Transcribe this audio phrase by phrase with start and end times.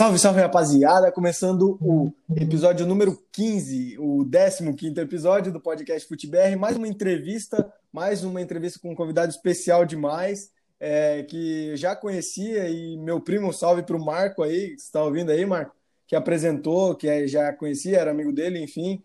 [0.00, 1.12] Salve, salve, rapaziada!
[1.12, 6.56] Começando o episódio número 15, o 15 episódio do podcast FuteBR.
[6.56, 12.66] Mais uma entrevista, mais uma entrevista com um convidado especial demais, é, que já conhecia,
[12.70, 16.94] e meu primo, salve para o Marco aí, que está ouvindo aí, Marco, que apresentou,
[16.94, 19.02] que já conhecia, era amigo dele, enfim.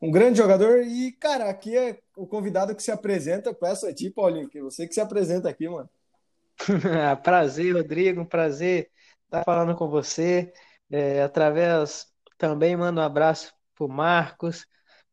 [0.00, 0.84] Um grande jogador.
[0.84, 3.52] E, cara, aqui é o convidado que se apresenta.
[3.52, 5.90] Peço a ti, Paulinho, que é você que se apresenta aqui, mano.
[7.24, 8.90] prazer, Rodrigo, um prazer
[9.26, 10.52] estar falando com você.
[10.90, 12.06] É, através
[12.38, 14.66] também mando um abraço para Marcos,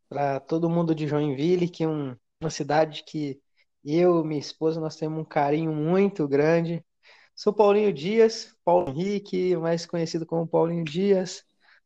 [0.10, 3.42] para todo mundo de Joinville, que é um, uma cidade que
[3.84, 6.86] eu minha esposa nós temos um carinho muito grande.
[7.36, 11.44] Sou Paulinho Dias, Paulo Henrique, mais conhecido como Paulinho Dias,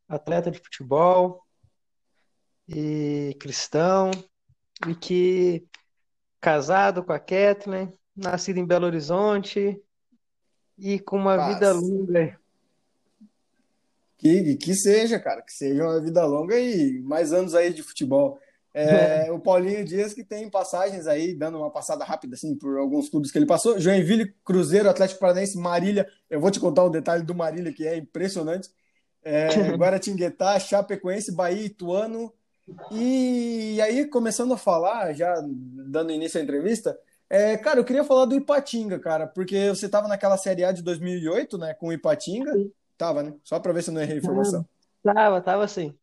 [0.08, 1.44] atleta de futebol
[2.68, 4.12] e cristão,
[4.88, 5.66] e que
[6.42, 9.82] casado com a Kathleen, nascido em Belo Horizonte
[10.78, 11.54] e com uma Paz.
[11.54, 12.40] vida longa.
[14.18, 18.40] Que, que seja, cara, que seja uma vida longa e mais anos aí de futebol.
[18.74, 23.10] É, o Paulinho Dias que tem passagens aí, dando uma passada rápida assim por alguns
[23.10, 23.80] clubes que ele passou.
[23.80, 26.08] Joinville, Cruzeiro, Atlético Paranaense, Marília.
[26.30, 28.70] Eu vou te contar um detalhe do Marília que é impressionante.
[29.24, 32.34] É, Guaratinguetá, Chapecoense, Bahia, Ituano.
[32.92, 36.98] E aí, começando a falar, já dando início à entrevista,
[37.30, 40.82] é, cara, eu queria falar do Ipatinga, cara, porque você tava naquela Série A de
[40.82, 42.54] 2008, né, com o Ipatinga.
[42.54, 42.72] Sim.
[42.98, 43.34] Tava, né?
[43.44, 44.66] Só pra ver se eu não errei a informação.
[45.04, 45.94] Tava, tava sim.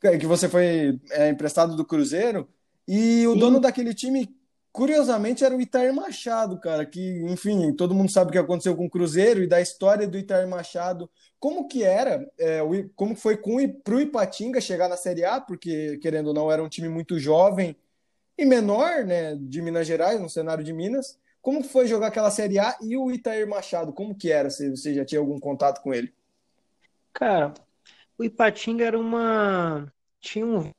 [0.00, 2.48] Que você foi é, emprestado do Cruzeiro.
[2.86, 3.38] E o sim.
[3.38, 4.28] dono daquele time,
[4.70, 6.86] curiosamente, era o Itair Machado, cara.
[6.86, 10.16] Que, enfim, todo mundo sabe o que aconteceu com o Cruzeiro e da história do
[10.18, 11.10] Itair Machado.
[11.40, 12.60] Como que era, é,
[12.94, 16.68] como foi com, pro Ipatinga chegar na Série A, porque, querendo ou não, era um
[16.68, 17.76] time muito jovem
[18.36, 21.18] e menor, né, de Minas Gerais, no cenário de Minas.
[21.40, 23.92] Como foi jogar aquela Série A e o Itair Machado?
[23.92, 24.48] Como que era?
[24.50, 26.12] Se você já tinha algum contato com ele?
[27.12, 27.52] Cara,
[28.18, 30.70] o Ipatinga era uma tinha um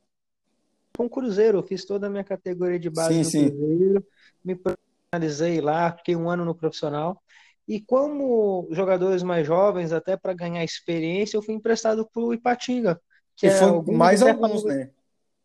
[0.97, 3.49] um cruzeiro, eu fiz toda a minha categoria de base sim, no sim.
[3.49, 4.07] cruzeiro,
[4.43, 7.21] me profissionalizei lá, fiquei um ano no profissional.
[7.67, 13.01] E como jogadores mais jovens, até para ganhar experiência, eu fui emprestado para o Ipatinga.
[13.35, 14.91] Que e é mais alguns, né?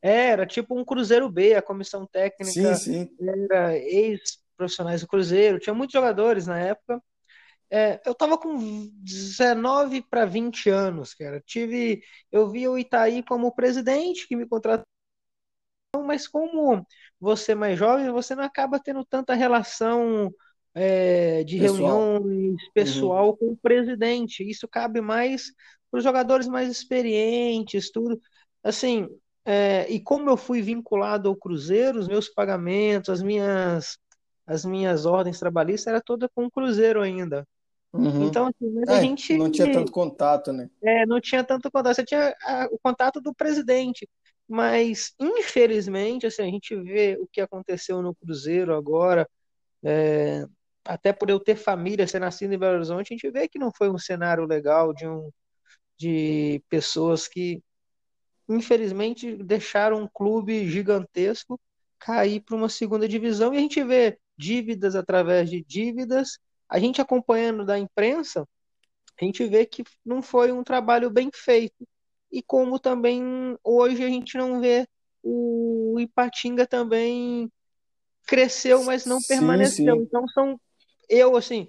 [0.03, 3.17] Era tipo um Cruzeiro B, a comissão técnica sim, sim.
[3.21, 7.03] era ex-profissionais do Cruzeiro, tinha muitos jogadores na época.
[7.73, 8.59] É, eu tava com
[9.03, 11.41] 19 para 20 anos, cara.
[11.47, 12.03] Tive,
[12.33, 14.85] eu vi o Itaí como presidente que me contratou,
[16.05, 16.85] mas como
[17.21, 20.33] você é mais jovem, você não acaba tendo tanta relação
[20.75, 22.15] é, de pessoal.
[22.15, 23.37] reuniões pessoal uhum.
[23.37, 24.49] com o presidente.
[24.49, 25.53] Isso cabe mais
[25.91, 28.21] para os jogadores mais experientes, tudo.
[28.63, 29.09] Assim,
[29.45, 33.99] é, e como eu fui vinculado ao Cruzeiro, os meus pagamentos, as minhas,
[34.47, 37.47] as minhas ordens trabalhistas era toda com o Cruzeiro ainda.
[37.93, 38.27] Uhum.
[38.27, 39.37] Então, assim, é, a gente.
[39.37, 40.71] Não tinha tanto contato, né?
[40.83, 41.97] É, não tinha tanto contato.
[41.97, 44.09] Você tinha a, o contato do presidente.
[44.49, 49.29] Mas, infelizmente, assim, a gente vê o que aconteceu no Cruzeiro agora.
[49.83, 50.45] É,
[50.85, 53.71] até por eu ter família, ser nascido em Belo Horizonte, a gente vê que não
[53.73, 55.31] foi um cenário legal de, um,
[55.97, 57.63] de pessoas que
[58.51, 61.59] infelizmente deixaram um clube gigantesco
[61.99, 66.39] cair para uma segunda divisão e a gente vê dívidas através de dívidas.
[66.69, 68.49] A gente acompanhando da imprensa,
[69.21, 71.87] a gente vê que não foi um trabalho bem feito.
[72.33, 73.23] E como também
[73.63, 74.89] hoje a gente não vê
[75.23, 77.51] o Ipatinga também
[78.27, 79.97] cresceu, mas não permaneceu.
[79.97, 80.03] Sim.
[80.03, 80.59] Então são
[81.09, 81.69] eu assim,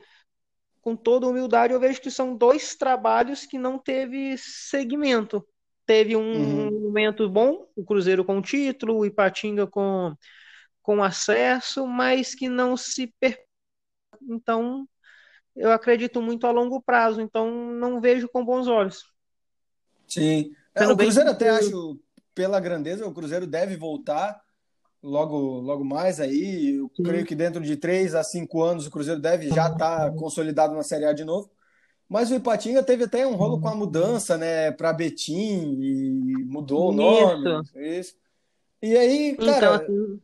[0.82, 5.46] com toda humildade, eu vejo que são dois trabalhos que não teve segmento.
[5.92, 6.82] Teve um uhum.
[6.84, 10.16] momento bom, o Cruzeiro com título, o Ipatinga com,
[10.82, 13.38] com acesso, mas que não se per...
[14.22, 14.88] Então,
[15.54, 19.04] eu acredito muito a longo prazo, então não vejo com bons olhos.
[20.08, 20.56] Sim.
[20.74, 21.36] É, o Cruzeiro bem...
[21.36, 22.00] até acho,
[22.34, 24.42] pela grandeza, o Cruzeiro deve voltar
[25.04, 26.78] logo, logo mais aí.
[26.78, 27.04] Eu Sim.
[27.04, 30.74] creio que dentro de três a cinco anos o Cruzeiro deve já estar tá consolidado
[30.74, 31.52] na Série A de novo.
[32.12, 36.90] Mas o Ipatinga teve até um rolo com a mudança, né, para Betim e mudou
[36.90, 37.66] o nome.
[37.74, 38.18] Isso.
[38.82, 40.22] E aí, então, cara, então, assim...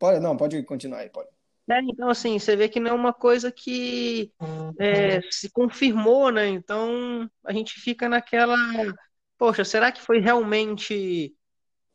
[0.00, 1.28] pode, não, pode continuar aí, pode.
[1.70, 4.32] É, então, assim, você vê que não é uma coisa que
[4.80, 6.48] é, se confirmou, né?
[6.48, 8.56] Então, a gente fica naquela.
[9.38, 11.32] Poxa, será que foi realmente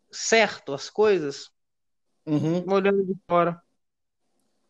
[0.09, 1.51] certo as coisas?
[2.25, 2.63] Uhum.
[2.65, 3.61] Olhando de fora.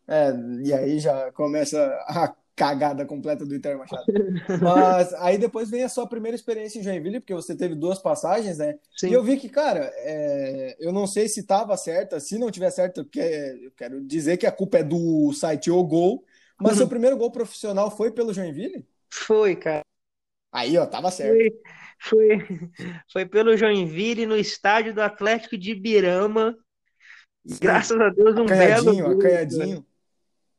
[0.08, 0.32] É,
[0.64, 4.04] e aí já começa a cagada completa do Inter Machado.
[4.60, 8.58] Mas aí depois vem a sua primeira experiência em Joinville, porque você teve duas passagens,
[8.58, 8.76] né?
[8.96, 9.10] Sim.
[9.10, 10.76] E eu vi que, cara, é...
[10.80, 14.52] eu não sei se estava certa, se não tiver certo, eu quero dizer que a
[14.52, 16.24] culpa é do site O Gol,
[16.60, 16.78] mas uhum.
[16.78, 18.84] seu primeiro gol profissional foi pelo Joinville?
[19.08, 19.84] Foi, cara.
[20.50, 21.36] Aí, ó, tava certo.
[22.00, 22.70] Foi, foi,
[23.12, 26.56] foi pelo Joinville no estádio do Atlético de Ibirama.
[27.60, 29.18] Graças a Deus, um acanhadinho, belo.
[29.20, 29.86] Acanhadinho.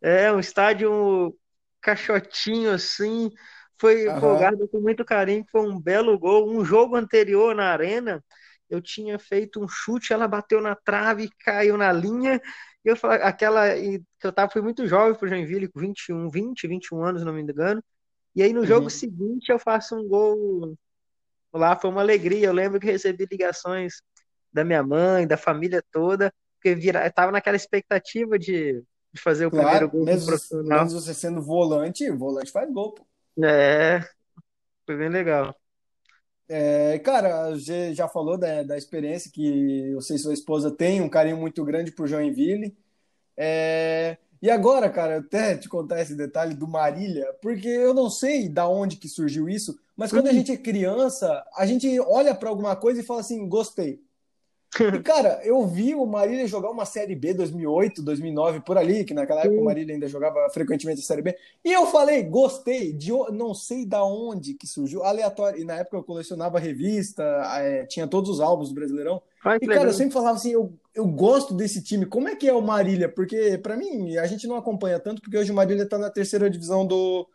[0.01, 1.37] É, um estádio
[1.81, 3.29] caixotinho assim.
[3.79, 4.67] Foi uhum.
[4.67, 6.49] com muito carinho, foi um belo gol.
[6.49, 8.23] Um jogo anterior na arena,
[8.69, 12.41] eu tinha feito um chute, ela bateu na trave, caiu na linha.
[12.83, 13.75] E eu falei, aquela.
[13.77, 17.41] E, eu tava, fui muito jovem pro Joinville, com 21, 20, 21 anos, não me
[17.41, 17.83] engano.
[18.35, 18.89] E aí no jogo uhum.
[18.89, 20.77] seguinte eu faço um gol
[21.53, 22.47] lá, foi uma alegria.
[22.47, 24.01] Eu lembro que recebi ligações
[24.51, 28.83] da minha mãe, da família toda, porque vira, eu tava naquela expectativa de,
[29.13, 30.83] de fazer o claro, primeiro gol mesmo, profissional.
[30.83, 33.03] Mesmo você sendo volante, volante faz gol, pô.
[33.43, 34.01] É,
[34.85, 35.55] foi bem legal.
[36.47, 41.09] É, cara, você já falou da, da experiência que você e sua esposa têm, um
[41.09, 42.75] carinho muito grande por Joinville.
[43.37, 48.09] É, e agora, cara, eu até te contar esse detalhe do Marília, porque eu não
[48.09, 50.37] sei da onde que surgiu isso, mas quando a uhum.
[50.37, 54.01] gente é criança, a gente olha para alguma coisa e fala assim, gostei.
[54.77, 59.13] E, cara, eu vi o Marília jogar uma Série B 2008, 2009, por ali, que
[59.13, 61.35] naquela época o Marília ainda jogava frequentemente a Série B.
[61.65, 65.59] E eu falei, gostei, de não sei da onde que surgiu, aleatório.
[65.59, 67.23] E na época eu colecionava revista,
[67.55, 69.21] é, tinha todos os álbuns do Brasileirão.
[69.43, 72.05] Ai, e, cara, eu sempre falava assim, eu, eu gosto desse time.
[72.05, 73.09] Como é que é o Marília?
[73.09, 76.49] Porque, para mim, a gente não acompanha tanto, porque hoje o Marília tá na terceira
[76.49, 77.27] divisão do,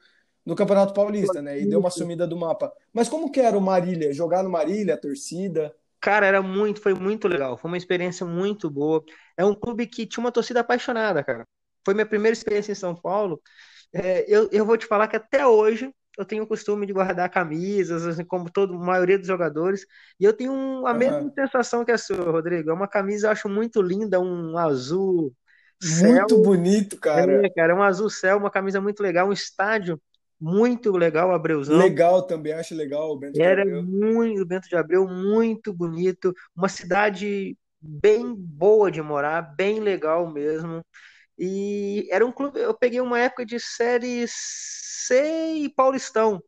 [0.47, 1.61] do Campeonato Paulista, né?
[1.61, 2.73] E deu uma sumida do mapa.
[2.93, 4.13] Mas como que era o Marília?
[4.13, 5.75] Jogar no Marília, a torcida?
[6.05, 7.57] Cara, era muito, foi muito legal.
[7.57, 9.03] Foi uma experiência muito boa.
[9.39, 11.47] É um clube que tinha uma torcida apaixonada, cara.
[11.83, 13.41] Foi minha primeira experiência em São Paulo.
[13.91, 17.31] É, eu, eu vou te falar que até hoje eu tenho o costume de guardar
[17.31, 19.87] camisas, assim, como toda a maioria dos jogadores.
[20.21, 20.99] E eu tenho um, a uhum.
[20.99, 22.69] mesma sensação que a sua, Rodrigo.
[22.69, 25.33] É uma camisa, eu acho muito linda, um azul.
[25.83, 26.43] Muito céu.
[26.43, 27.47] bonito, cara.
[27.47, 29.99] É, cara, é um azul céu, uma camisa muito legal, um estádio
[30.41, 31.77] muito legal Abreuzão.
[31.77, 33.83] Legal também, acho legal o Bento Era de Abreu.
[33.83, 40.31] muito, o Bento de Abreu, muito bonito, uma cidade bem boa de morar, bem legal
[40.31, 40.83] mesmo.
[41.39, 46.43] E era um clube, eu peguei uma época de série C e Paulistão.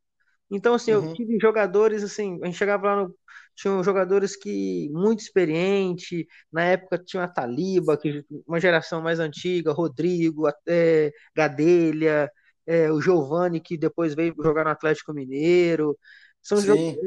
[0.50, 1.08] Então, assim, uhum.
[1.08, 3.14] eu tive jogadores, assim, a gente chegava lá no.
[3.56, 9.72] Tinham jogadores que muito experiente, na época tinha a Taliba, que uma geração mais antiga,
[9.72, 12.30] Rodrigo, até Gadelha,
[12.66, 15.96] é, o Giovani, que depois veio jogar no Atlético Mineiro.
[16.42, 16.58] São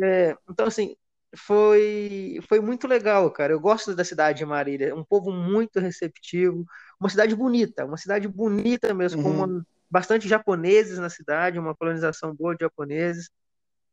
[0.03, 0.95] é, então, assim,
[1.35, 3.53] foi, foi muito legal, cara.
[3.53, 6.65] Eu gosto da cidade de Marília, um povo muito receptivo,
[6.99, 9.37] uma cidade bonita, uma cidade bonita mesmo, uhum.
[9.37, 13.29] com uma, bastante japoneses na cidade, uma colonização boa de japoneses.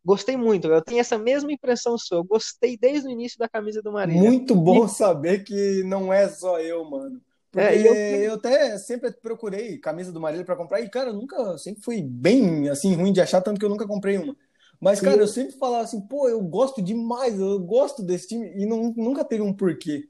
[0.05, 2.19] Gostei muito, eu tenho essa mesma impressão sua.
[2.19, 4.23] Eu gostei desde o início da camisa do Marília.
[4.23, 4.89] Muito bom e...
[4.89, 7.21] saber que não é só eu, mano.
[7.57, 8.23] Porque é, eu...
[8.25, 8.35] eu...
[8.35, 12.69] até sempre procurei camisa do Marília para comprar e, cara, eu nunca, sempre fui bem,
[12.69, 14.37] assim, ruim de achar, tanto que eu nunca comprei uma.
[14.79, 18.67] Mas, cara, eu sempre falava assim, pô, eu gosto demais, eu gosto desse time e
[18.67, 20.07] não, nunca teve um porquê.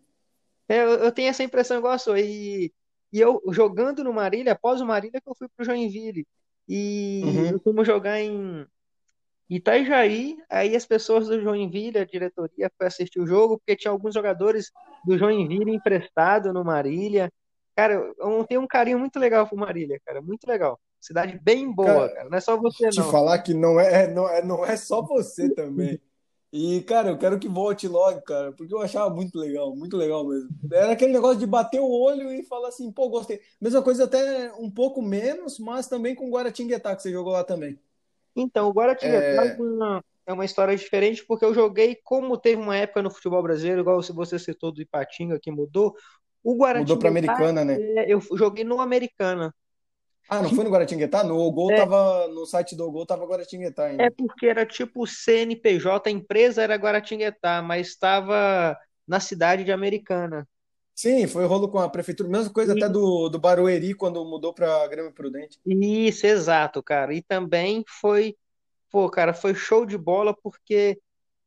[0.68, 2.18] É, eu, eu tenho essa impressão igual a sua.
[2.20, 2.72] E,
[3.12, 6.26] e eu jogando no Marília, após o Marília que eu fui pro Joinville.
[6.68, 7.46] E uhum.
[7.46, 8.66] eu fomos jogar em
[9.48, 14.12] Itajaí, aí as pessoas do Joinville, a diretoria foi assistir o jogo, porque tinha alguns
[14.12, 14.72] jogadores
[15.04, 17.32] do Joinville emprestado no Marília.
[17.76, 20.80] Cara, eu tenho um carinho muito legal pro Marília, cara, muito legal.
[21.00, 22.30] Cidade bem boa, cara, cara.
[22.30, 23.04] não é só você te não.
[23.04, 26.00] Te falar que não é, não é, não é só você também.
[26.52, 30.26] E, cara, eu quero que volte logo, cara, porque eu achava muito legal, muito legal
[30.26, 30.48] mesmo.
[30.72, 33.40] Era aquele negócio de bater o olho e falar assim, pô, gostei.
[33.60, 37.44] Mesma coisa até um pouco menos, mas também com o Guaratinguetá, que você jogou lá
[37.44, 37.78] também.
[38.36, 39.56] Então, o Guaratinguetá é...
[40.26, 44.02] é uma história diferente, porque eu joguei, como teve uma época no futebol brasileiro, igual
[44.02, 45.94] se você citou do Ipatinga, que mudou,
[46.44, 46.94] o Guaratinguetá...
[46.94, 47.80] Mudou para Americana, né?
[47.80, 49.54] É, eu joguei no Americana.
[50.28, 51.22] Ah, não foi no Guaratinguetá?
[51.22, 54.02] No Gol é, tava, no site do Gol tava Guaratinguetá ainda.
[54.02, 58.76] É porque era tipo CNPJ, a empresa era Guaratinguetá, mas estava
[59.06, 60.46] na cidade de Americana.
[60.96, 62.26] Sim, foi rolo com a prefeitura.
[62.26, 62.76] Mesma coisa e...
[62.76, 65.60] até do, do Barueri quando mudou para Grêmio Prudente.
[65.66, 67.12] Isso, exato, cara.
[67.12, 68.34] E também foi,
[68.90, 70.98] pô, cara, foi show de bola porque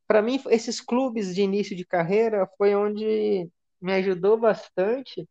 [0.06, 3.48] para mim esses clubes de início de carreira foi onde
[3.80, 5.28] me ajudou bastante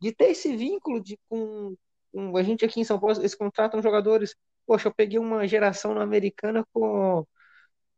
[0.00, 1.76] de ter esse vínculo de com,
[2.10, 4.34] com a gente aqui em São Paulo, eles contratam jogadores.
[4.66, 7.26] Poxa, eu peguei uma geração na americana com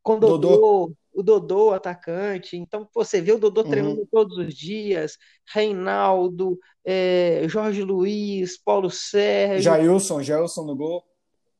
[0.02, 2.56] com Dodô, Dodô o Dodô, atacante.
[2.56, 3.70] Então, você vê o Dodô uhum.
[3.70, 5.16] treinando todos os dias,
[5.46, 9.62] Reinaldo, é, Jorge Luiz, Paulo Sérgio.
[9.62, 11.04] Jailson, Jailson no gol.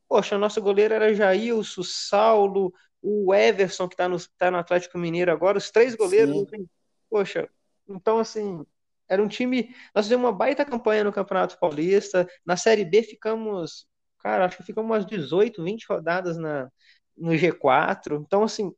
[0.07, 5.31] Poxa, nosso goleiro era Jailson, Saulo, o Everson, que está no, tá no Atlético Mineiro
[5.31, 6.43] agora, os três goleiros.
[6.43, 6.67] Assim,
[7.09, 7.49] poxa,
[7.87, 8.65] então assim,
[9.07, 9.73] era um time.
[9.93, 12.27] Nós fizemos uma baita campanha no Campeonato Paulista.
[12.45, 13.87] Na Série B ficamos,
[14.19, 16.69] cara, acho que ficamos umas 18, 20 rodadas na,
[17.17, 18.21] no G4.
[18.21, 18.73] Então, assim,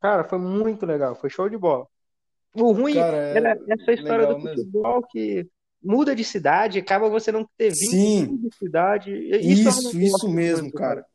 [0.00, 1.86] cara, foi muito legal, foi show de bola.
[2.54, 4.72] O ruim Cara, é era essa história do legal mesmo.
[4.72, 5.48] futebol que
[5.82, 9.12] muda de cidade, acaba você não ter Sim, vínculo de cidade.
[9.40, 11.06] Isso é isso, isso mesmo, muito, cara.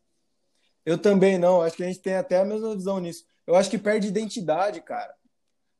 [0.86, 3.26] Eu também não, acho que a gente tem até a mesma visão nisso.
[3.48, 5.14] Eu acho que perde identidade, cara.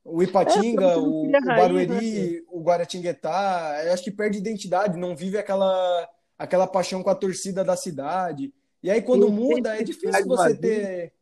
[0.04, 1.42] O É, Ipatinga, não o, o né?
[1.56, 7.16] Barueri, o Guaratinguetá, eu acho que perde identidade, não vive aquela, aquela paixão com a
[7.16, 8.54] torcida da cidade.
[8.84, 10.62] E aí, quando muda, é difícil você vazio.
[10.62, 11.14] ter.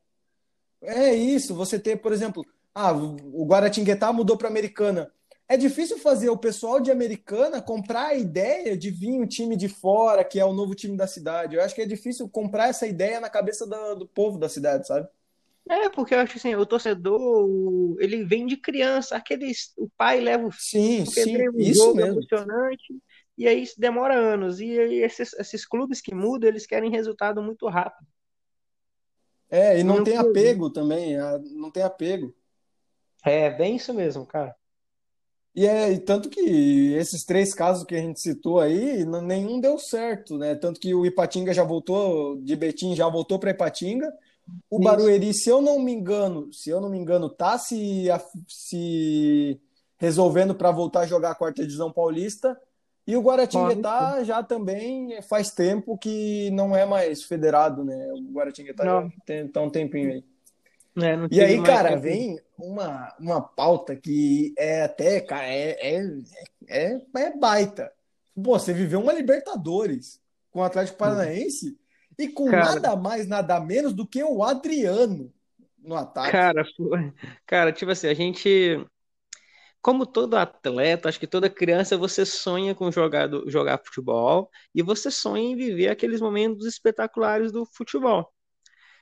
[0.84, 5.12] É isso, você ter, por exemplo, ah, o Guaratinguetá mudou para Americana.
[5.48, 9.70] É difícil fazer o pessoal de Americana comprar a ideia de vir um time de
[9.70, 11.56] fora, que é o novo time da cidade.
[11.56, 14.88] Eu acho que é difícil comprar essa ideia na cabeça do, do povo da cidade,
[14.88, 15.08] sabe?
[15.70, 17.48] É, porque eu acho assim, o torcedor,
[18.02, 21.94] ele vem de criança, aqueles, o pai leva o Sim, filho, sim, vê um isso
[21.94, 22.28] jogo mesmo.
[22.28, 22.94] emocionante,
[23.38, 24.60] e aí isso demora anos.
[24.60, 28.06] E aí esses, esses clubes que mudam, eles querem resultado muito rápido.
[29.54, 32.34] É, e não Não tem apego também, a- não tem apego.
[33.24, 34.56] É, bem isso mesmo, cara.
[35.56, 39.78] E é e tanto que esses três casos que a gente citou aí, nenhum deu
[39.78, 40.56] certo, né?
[40.56, 44.12] Tanto que o Ipatinga já voltou, de Betim já voltou para Ipatinga.
[44.70, 44.84] O Isso.
[44.84, 48.08] Barueri, se eu não me engano, se eu não me engano, tá se,
[48.48, 49.62] se
[49.98, 52.60] resolvendo para voltar a jogar a quarta divisão paulista.
[53.06, 58.12] E o Guaratinguetá já também faz tempo que não é mais federado, né?
[58.14, 59.10] O Guaratinguetá Não.
[59.10, 60.24] já tem, tá um tempinho aí.
[60.96, 62.02] É, E aí, cara, tempo.
[62.02, 66.04] vem uma, uma pauta que é até, cara, é, é,
[66.70, 67.92] é, é baita.
[68.36, 71.78] Pô, você viveu uma Libertadores com o Atlético Paranaense
[72.18, 72.76] e com Cara.
[72.76, 75.32] nada mais, nada menos do que o Adriano
[75.80, 76.32] no ataque.
[76.32, 76.64] Cara,
[77.46, 78.86] cara, tipo assim, a gente,
[79.84, 84.84] como todo atleta, acho que toda criança, você sonha com jogar, do- jogar futebol e
[84.84, 88.34] você sonha em viver aqueles momentos espetaculares do futebol.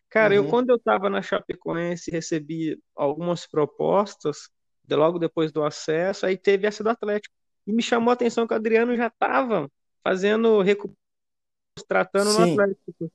[0.09, 0.45] Cara, eu Uhum.
[0.45, 4.49] quando eu estava na Chapecoense, recebi algumas propostas,
[4.83, 7.33] de- logo depois do acesso, aí teve essa do Atlético.
[7.67, 9.71] E me chamou a atenção que o Adriano já estava
[10.03, 10.97] fazendo recuperação,
[11.87, 12.41] tratando no Sim.
[12.41, 13.11] Atlético.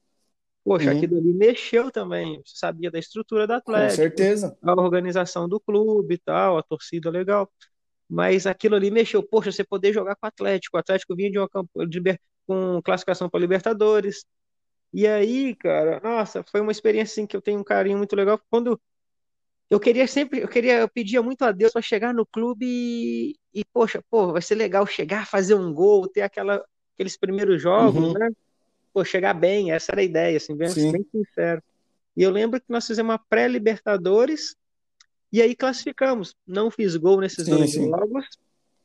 [0.66, 0.96] Poxa, Uhum.
[0.96, 2.42] aquilo ali mexeu também.
[2.44, 4.58] Você sabia da estrutura do Com Atlético certeza.
[4.62, 7.49] a organização do clube e tal, a torcida legal.
[8.08, 9.23] Mas aquilo ali mexeu.
[9.23, 10.76] Poxa, você poder jogar com o Atlético.
[10.76, 12.00] O Atlético vinha de uma campanha de
[12.46, 14.25] com classificação para Libertadores.
[14.92, 18.40] E aí, cara, nossa, foi uma experiência assim, que eu tenho um carinho muito legal.
[18.50, 18.80] Quando
[19.70, 23.37] eu queria sempre, eu queria, eu pedia muito a Deus para chegar no clube e,
[23.54, 27.94] e, poxa, pô, vai ser legal chegar, fazer um gol, ter aquela, aqueles primeiros jogos,
[27.96, 28.12] Uhum.
[28.14, 28.28] né?
[28.97, 30.91] Pô, chegar bem, essa era a ideia, assim, bem, Sim.
[30.91, 31.62] bem sincero.
[32.17, 34.57] E eu lembro que nós fizemos uma pré-Libertadores
[35.31, 36.35] e aí classificamos.
[36.47, 37.91] Não fiz gol nesses Sim, dois sim.
[37.91, 38.25] jogos.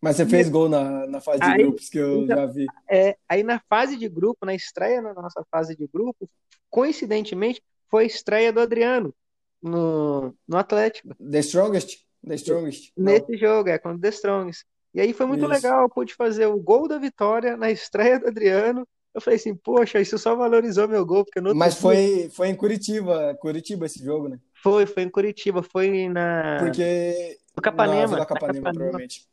[0.02, 2.66] Mas você fez gol na, na fase de Aí, grupos que eu então, já vi.
[2.90, 6.30] é, aí na fase de grupo, na estreia na nossa fase de grupo,
[6.70, 9.16] coincidentemente, foi a estreia do Adriano
[9.64, 11.16] no, no Atlético.
[11.24, 12.06] The Strongest?
[12.28, 12.92] The Strongest?
[12.98, 13.14] Não.
[13.14, 14.66] Nesse jogo, é, contra The Strongs.
[14.94, 15.54] E aí foi muito Isso.
[15.54, 18.86] legal, eu pude fazer o gol da vitória na estreia do Adriano.
[19.14, 22.56] Eu falei assim, poxa, isso só valorizou meu gol, porque outro Mas foi, foi em
[22.56, 24.40] Curitiba, Curitiba esse jogo, né?
[24.64, 29.28] foi, foi em Curitiba, foi na Porque no na Capanema, Vila na Capanema, Capanema, provavelmente.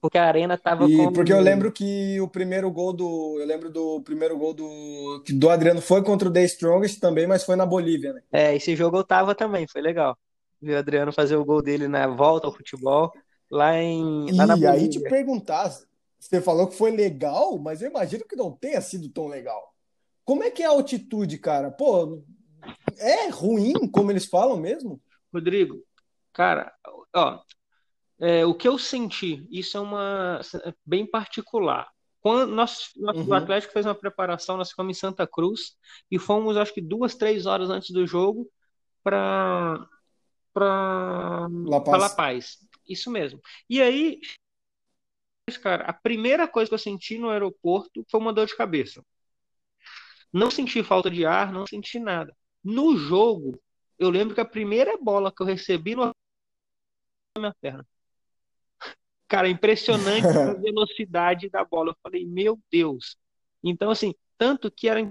[0.00, 3.38] porque a arena tava E porque eu lembro que o primeiro gol do.
[3.38, 7.44] Eu lembro do primeiro gol do, do Adriano foi contra o The Strongest também, mas
[7.44, 8.22] foi na Bolívia, né?
[8.32, 10.16] É, esse jogo eu tava também, foi legal.
[10.60, 13.12] Ver o Adriano fazer o gol dele na volta ao futebol,
[13.50, 15.70] lá em lá E aí te perguntar,
[16.28, 19.74] você falou que foi legal, mas eu imagino que não tenha sido tão legal.
[20.24, 21.70] Como é que é a altitude, cara?
[21.70, 22.22] Pô,
[22.98, 25.00] é ruim, como eles falam mesmo?
[25.32, 25.82] Rodrigo,
[26.32, 26.72] cara,
[27.14, 27.40] ó,
[28.18, 31.88] é, o que eu senti, isso é uma é bem particular.
[32.20, 33.34] Quando nós, nós- o Uhum.
[33.34, 35.76] Atlético fez uma preparação, nós ficamos em Santa Cruz
[36.10, 38.48] e fomos, acho que duas, três horas antes do jogo
[39.02, 39.86] para
[40.54, 41.48] para
[41.98, 42.08] La.
[42.10, 42.58] Paz.
[42.88, 43.40] Isso mesmo.
[43.68, 44.20] E aí,
[45.52, 49.04] cara, a primeira coisa que eu senti no aeroporto foi uma dor de cabeça.
[50.32, 52.34] Não senti falta de ar, não senti nada.
[52.62, 53.60] No jogo,
[53.98, 56.12] eu lembro que a primeira bola que eu recebi no na
[57.38, 57.86] minha perna.
[59.28, 61.90] Cara, impressionante a velocidade da bola.
[61.90, 63.16] Eu falei, meu Deus.
[63.62, 65.10] Então, assim, tanto que eram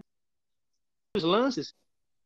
[1.16, 1.74] os lances,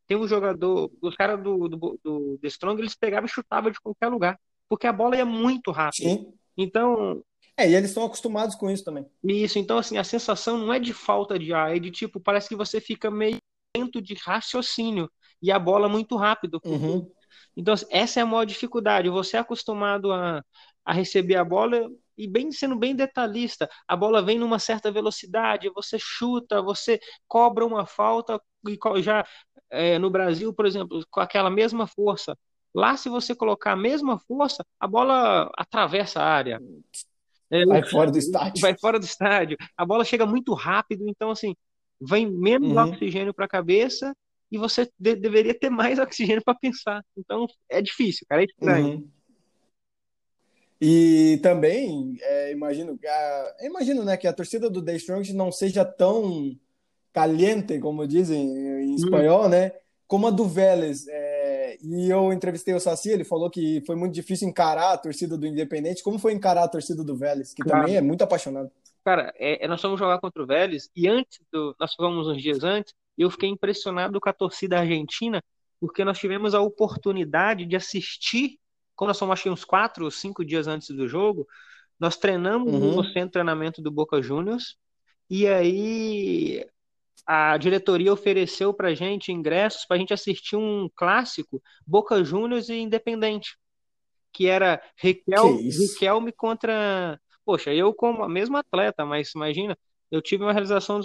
[0.08, 3.80] tem um jogador, os caras do, do, do The Strong, eles pegavam e chutavam de
[3.82, 6.10] qualquer lugar, porque a bola ia muito rápido.
[6.10, 6.34] Sim.
[6.56, 7.24] Então,
[7.58, 9.06] É, e eles estão acostumados com isso também.
[9.24, 12.48] isso, então assim, a sensação não é de falta de ar, é de tipo, parece
[12.48, 13.38] que você fica meio
[13.76, 15.10] lento de raciocínio
[15.42, 16.60] e a bola muito rápido.
[16.64, 17.10] Uhum.
[17.56, 19.10] Então, assim, essa é a maior dificuldade.
[19.10, 20.44] Você é acostumado a,
[20.86, 23.70] a receber a bola e bem sendo bem detalhista.
[23.88, 29.26] A bola vem numa certa velocidade, você chuta, você cobra uma falta e já
[29.70, 32.38] é, no Brasil, por exemplo, com aquela mesma força.
[32.74, 36.62] Lá, se você colocar a mesma força, a bola atravessa a área.
[37.50, 38.62] É, vai fora do estádio.
[38.62, 39.58] Vai fora do estádio.
[39.76, 41.56] A bola chega muito rápido, então, assim,
[42.00, 42.90] vem menos uhum.
[42.90, 44.14] oxigênio para a cabeça
[44.52, 47.04] e você de deveria ter mais oxigênio para pensar.
[47.18, 48.88] Então, é difícil, cara, é estranho.
[48.88, 49.10] Uhum.
[50.80, 55.84] E também, é, imagino, a, imagino né, que a torcida do The Strongest não seja
[55.84, 56.56] tão
[57.12, 58.48] caliente, como dizem
[58.84, 59.50] em espanhol, uhum.
[59.50, 59.72] né?
[60.08, 61.08] Como a do Vélez.
[61.08, 61.27] É,
[61.82, 65.46] e eu entrevistei o Saci, ele falou que foi muito difícil encarar a torcida do
[65.46, 66.04] Independente.
[66.04, 68.72] Como foi encarar a torcida do Vélez, que também é muito apaixonado?
[69.04, 71.76] Cara, é, é, nós fomos jogar contra o Vélez e antes do.
[71.80, 75.42] Nós fomos uns dias antes, e eu fiquei impressionado com a torcida argentina,
[75.80, 78.60] porque nós tivemos a oportunidade de assistir,
[78.96, 81.48] como nós fomos acho, uns quatro ou cinco dias antes do jogo,
[82.00, 82.98] nós treinamos uhum.
[82.98, 84.76] no centro de treinamento do Boca Juniors,
[85.30, 86.66] e aí
[87.28, 92.76] a diretoria ofereceu para gente ingressos para a gente assistir um clássico Boca Juniors e
[92.76, 93.58] Independente,
[94.32, 99.78] que era Riquel, que Riquelme contra Poxa, eu como a mesma atleta, mas imagina,
[100.10, 101.02] eu tive uma realização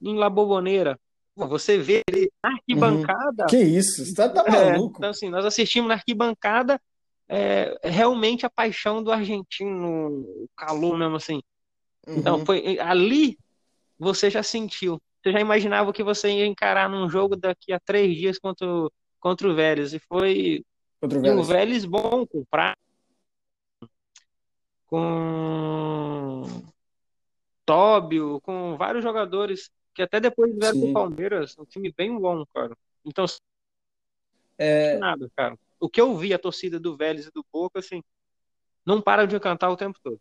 [0.00, 0.98] em La Boboneira.
[1.36, 3.42] Você vê ele na arquibancada.
[3.42, 3.48] Uhum.
[3.48, 4.04] Que isso?
[4.04, 4.94] Você tá, tá é, maluco?
[4.94, 6.80] É, então, assim, nós assistimos na arquibancada
[7.28, 11.42] é, realmente a paixão do argentino, o calor mesmo assim.
[12.06, 12.46] Então, uhum.
[12.46, 13.38] foi ali
[13.98, 15.00] você já sentiu.
[15.22, 18.66] Você já imaginava que você ia encarar num jogo daqui a três dias contra,
[19.18, 19.92] contra o Vélez.
[19.92, 20.64] E foi
[21.00, 21.36] Contra o Vélez.
[21.36, 22.78] E o Vélez bom com Prato,
[24.86, 26.42] com
[27.64, 32.76] Tóbio, com vários jogadores que até depois vieram pro Palmeiras, um time bem bom, cara.
[33.04, 33.24] Então,
[34.58, 34.98] é...
[34.98, 35.58] nada, cara.
[35.80, 38.02] O que eu vi a torcida do Vélez e do Boca, assim,
[38.84, 40.20] não para de cantar o tempo todo.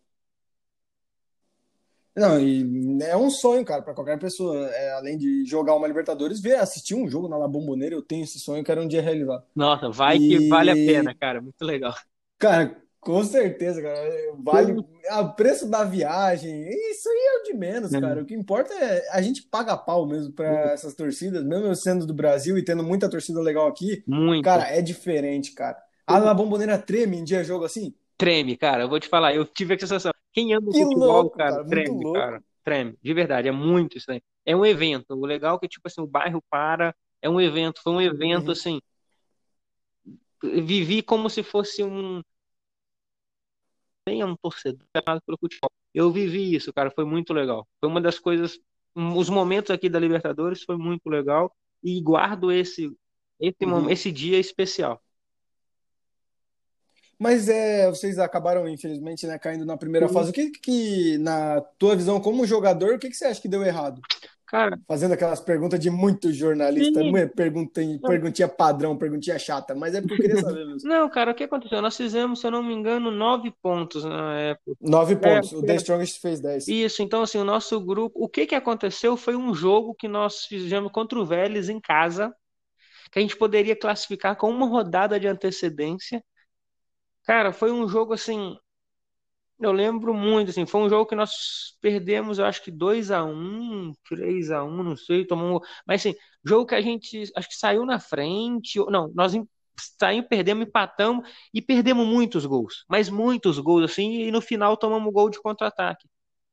[2.15, 4.67] Não, e é um sonho, cara, para qualquer pessoa.
[4.67, 8.23] É, além de jogar uma Libertadores, ver, assistir um jogo na La Bombonera, eu tenho
[8.23, 9.43] esse sonho, quero um dia realizar.
[9.53, 10.29] Nossa, vai e...
[10.29, 11.93] que vale a pena, cara, muito legal.
[12.39, 13.99] Cara, com certeza, cara.
[14.39, 17.99] Vale o preço da viagem, isso aí é o de menos, é.
[17.99, 18.21] cara.
[18.21, 22.05] O que importa é a gente paga pau mesmo para essas torcidas, mesmo eu sendo
[22.05, 24.03] do Brasil e tendo muita torcida legal aqui.
[24.07, 24.43] Muito.
[24.43, 25.77] Cara, é diferente, cara.
[26.07, 27.93] A La Bombonera treme em dia jogo assim?
[28.17, 28.83] Treme, cara.
[28.83, 30.11] Eu vou te falar, eu tive a sensação.
[30.35, 32.43] Quem ama que futebol, louco, cara, cara treme, cara.
[32.61, 32.97] Treme.
[33.01, 34.21] De verdade, é muito estranho.
[34.45, 35.11] É um evento.
[35.11, 36.93] O legal é que, tipo assim, o bairro para.
[37.21, 37.81] É um evento.
[37.81, 38.51] Foi um evento, uhum.
[38.51, 38.81] assim.
[40.43, 42.21] Vivi como se fosse um.
[44.05, 44.85] Nem é um torcedor
[45.25, 45.71] pelo futebol.
[45.93, 46.91] Eu vivi isso, cara.
[46.91, 47.65] Foi muito legal.
[47.79, 48.59] Foi uma das coisas.
[48.93, 51.55] Os momentos aqui da Libertadores foi muito legal.
[51.81, 52.93] E guardo esse,
[53.39, 53.89] esse, uhum.
[53.89, 55.01] esse dia especial.
[57.19, 60.13] Mas é, vocês acabaram, infelizmente, né, caindo na primeira uhum.
[60.13, 60.29] fase.
[60.31, 63.63] O que, que, na tua visão como jogador, o que, que você acha que deu
[63.63, 64.01] errado?
[64.47, 66.99] Cara, Fazendo aquelas perguntas de muito jornalista,
[67.35, 70.79] pergunta, perguntinha padrão, perguntinha chata, mas é porque eu queria saber mesmo.
[70.87, 71.81] Não, cara, o que aconteceu?
[71.81, 74.77] Nós fizemos, se eu não me engano, nove pontos na época.
[74.79, 76.67] Nove pontos, é, o The Strongest fez dez.
[76.67, 80.45] Isso, então assim, o nosso grupo, o que que aconteceu foi um jogo que nós
[80.45, 82.31] fizemos contra o Vélez em casa,
[83.11, 86.23] que a gente poderia classificar com uma rodada de antecedência,
[87.25, 88.57] Cara, foi um jogo assim.
[89.59, 93.23] Eu lembro muito, assim, foi um jogo que nós perdemos, eu acho que 2 a
[93.23, 95.65] 1 3 a 1 não sei, tomamos.
[95.87, 98.79] Mas assim, jogo que a gente acho que saiu na frente.
[98.89, 99.33] Não, nós
[99.99, 102.85] saímos, perdemos, empatamos e perdemos muitos gols.
[102.89, 106.07] Mas muitos gols, assim, e no final tomamos gol de contra-ataque.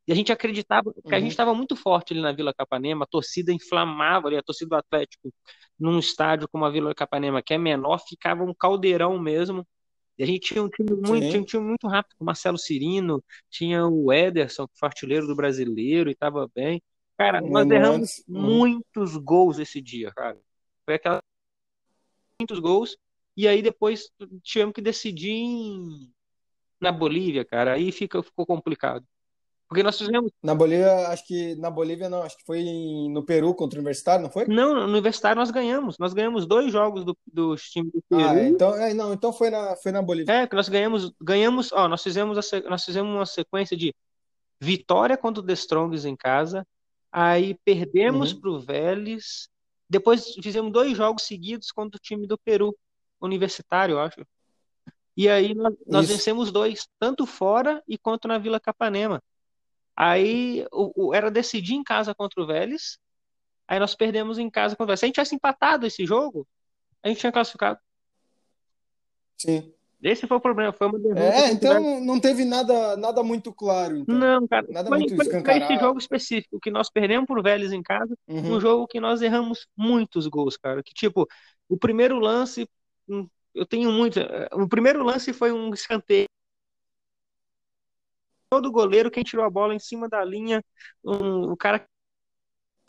[0.06, 1.56] E a gente acreditava que a gente estava uhum.
[1.58, 5.32] muito forte ali na Vila Capanema, a torcida inflamava ali, a torcida do Atlético,
[5.78, 9.66] num estádio como a Vila Capanema, que é menor, ficava um caldeirão mesmo.
[10.22, 13.24] E a gente tinha um time muito, tinha um time muito rápido, o Marcelo Cirino,
[13.50, 16.80] tinha o Ederson, que foi artilheiro do brasileiro e estava bem.
[17.18, 20.38] Cara, nós erramos muitos gols esse dia, cara.
[20.84, 21.20] Foi aquela.
[22.40, 22.96] Muitos gols.
[23.36, 24.12] E aí depois
[24.44, 26.12] tivemos que decidir em...
[26.80, 27.72] na Bolívia, cara.
[27.72, 29.04] Aí fica, ficou complicado.
[29.72, 30.30] Porque nós fizemos.
[30.42, 31.54] Na Bolívia, acho que.
[31.54, 34.44] Na Bolívia não, acho que foi em, no Peru contra o Universitário, não foi?
[34.46, 35.96] Não, no Universitário nós ganhamos.
[35.98, 38.22] Nós ganhamos dois jogos do, dos times do Peru.
[38.22, 40.30] Ah, é, então, é, não, então foi na, foi na Bolívia.
[40.30, 41.10] É, que nós ganhamos.
[41.18, 43.94] Ganhamos, ó, nós fizemos, a, nós fizemos uma sequência de
[44.60, 46.66] vitória contra o The Strongs em casa.
[47.10, 48.40] Aí perdemos uhum.
[48.42, 49.48] para o Vélez.
[49.88, 52.76] Depois fizemos dois jogos seguidos contra o time do Peru,
[53.22, 54.20] universitário, eu acho.
[55.16, 59.22] E aí nós, nós vencemos dois, tanto fora e quanto na Vila Capanema.
[59.96, 62.98] Aí o, o, era decidir em casa contra o Vélez.
[63.68, 65.00] Aí nós perdemos em casa contra o Vélez.
[65.00, 66.46] Se a gente tivesse empatado esse jogo,
[67.02, 67.78] a gente tinha classificado.
[69.36, 69.72] Sim.
[70.02, 71.20] Esse foi o problema, foi uma derrota.
[71.20, 73.98] É, então não teve nada, nada muito claro.
[73.98, 74.16] Então.
[74.16, 74.66] Não, cara.
[74.68, 78.12] Nada foi, muito foi, foi esse jogo específico que nós perdemos por Vélez em casa,
[78.26, 78.56] uhum.
[78.56, 80.82] um jogo que nós erramos muitos gols, cara.
[80.82, 81.28] Que tipo,
[81.68, 82.68] o primeiro lance,
[83.08, 84.18] hum, eu tenho muito.
[84.18, 86.26] Eh, o primeiro lance foi um escanteio.
[88.52, 90.62] Todo goleiro, quem tirou a bola em cima da linha,
[91.02, 91.88] um, o cara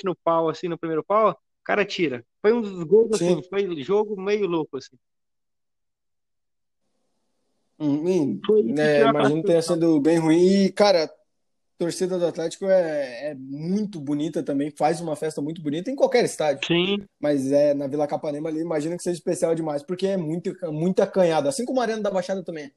[0.03, 2.21] no pau, assim, no primeiro pau, o cara tira.
[2.41, 4.97] Foi um dos gols, assim, foi jogo meio louco, assim.
[7.79, 8.41] Hum,
[8.77, 10.65] é, imagino que tenha sido bem ruim.
[10.65, 11.09] E, cara, a
[11.77, 16.25] torcida do Atlético é, é, muito bonita também, faz uma festa muito bonita em qualquer
[16.25, 16.67] estádio.
[16.67, 16.97] Sim.
[17.21, 21.01] Mas é na Vila Capanema ali, imagino que seja especial demais, porque é muito, muito
[21.01, 22.69] acanhado, assim como a Arena da Baixada também.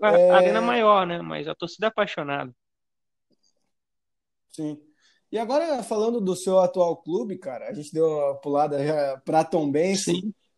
[0.00, 0.30] A, é...
[0.30, 1.20] arena maior, né?
[1.20, 2.54] Mas a torcida é apaixonada.
[4.50, 4.80] Sim.
[5.30, 8.78] E agora, falando do seu atual clube, cara, a gente deu uma pulada
[9.24, 10.04] para Tom Benz,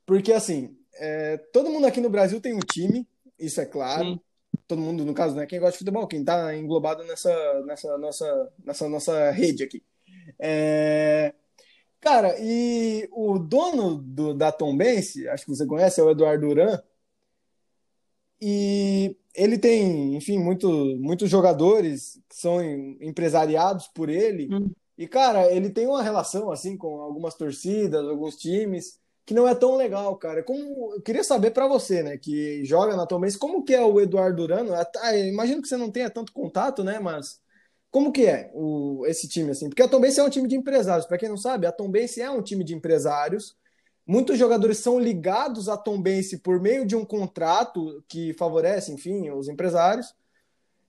[0.05, 4.05] porque assim, é, todo mundo aqui no Brasil tem um time, isso é claro.
[4.05, 4.21] Sim.
[4.69, 5.47] Todo mundo, no caso, né?
[5.47, 9.83] Quem gosta de futebol, quem tá englobado nessa, nessa, nossa, nessa nossa rede aqui.
[10.39, 11.33] É...
[12.01, 16.79] Cara, e o dono do, da Tombense, acho que você conhece, é o Eduardo Duran.
[18.41, 20.69] E ele tem, enfim, muito,
[20.99, 22.63] muitos jogadores que são
[23.01, 24.49] empresariados por ele.
[24.53, 24.71] Hum.
[24.99, 29.55] E, cara, ele tem uma relação, assim, com algumas torcidas, alguns times que não é
[29.55, 30.43] tão legal, cara.
[30.43, 34.01] Como eu queria saber para você, né, que joga na Tombense, como que é o
[34.01, 34.73] Eduardo Durano?
[34.73, 37.41] Ah, imagino que você não tenha tanto contato, né, mas
[37.91, 39.69] como que é o, esse time assim?
[39.69, 41.07] Porque a Tombense é um time de empresários.
[41.07, 43.57] Para quem não sabe, a Tombense é um time de empresários.
[44.07, 49.49] Muitos jogadores são ligados à Tombense por meio de um contrato que favorece, enfim, os
[49.49, 50.15] empresários.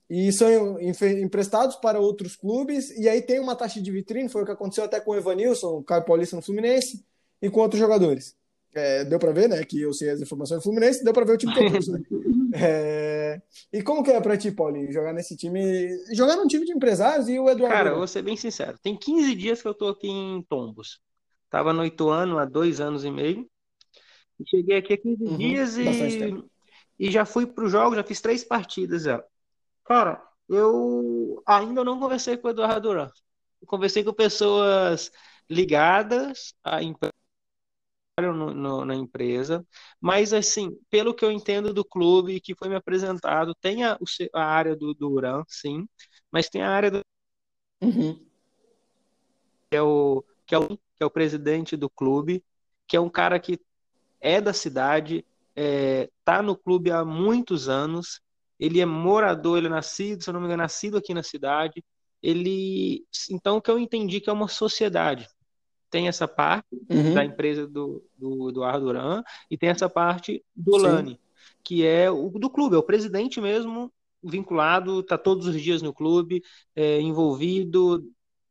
[0.08, 4.46] E são emprestados para outros clubes, e aí tem uma taxa de vitrine, foi o
[4.46, 7.04] que aconteceu até com o Evanilson, o Caio Paulista no Fluminense
[7.42, 8.34] e com outros jogadores.
[8.72, 11.32] É, deu para ver, né, que eu sei as informações do Fluminense, deu para ver
[11.32, 11.92] o time todo.
[11.92, 12.02] Né?
[12.50, 16.72] É, e como que é para ti, Paulinho, jogar nesse time, jogar num time de
[16.72, 17.76] empresários e o Eduardo?
[17.76, 20.98] Cara, vou ser bem sincero, tem 15 dias que eu tô aqui em Tombos.
[21.50, 23.48] Tava no Ituano há dois anos e meio.
[24.46, 26.44] Cheguei aqui há 15 uhum, dias e,
[26.98, 29.22] e já fui pro jogo, já fiz três partidas já.
[29.84, 33.10] Cara, eu ainda não conversei com o Eduardo Duran.
[33.66, 35.10] conversei com pessoas
[35.50, 37.12] ligadas à empresa
[38.84, 39.64] na empresa,
[40.00, 43.96] mas assim, pelo que eu entendo do clube que foi me apresentado, tem a,
[44.34, 45.86] a área do Duran, sim,
[46.30, 47.00] mas tem a área do
[47.80, 48.26] uhum.
[49.70, 52.42] é o, que, é o, que é o presidente do clube,
[52.88, 53.60] que é um cara que
[54.18, 58.20] é da cidade, é, tá no clube há muitos anos,
[58.58, 61.84] ele é morador, ele é nascido, se eu não me engano, nascido aqui na cidade,
[62.22, 65.28] ele, então o que eu entendi que é uma sociedade,
[65.90, 67.14] tem essa parte uhum.
[67.14, 70.86] da empresa do, do, do Arduran e tem essa parte do Sim.
[70.86, 71.20] Lani,
[71.62, 75.92] que é o do clube, é o presidente mesmo vinculado, está todos os dias no
[75.92, 76.42] clube,
[76.74, 78.04] é, envolvido